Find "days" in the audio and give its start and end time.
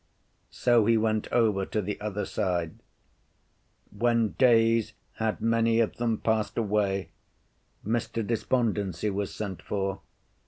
4.29-4.93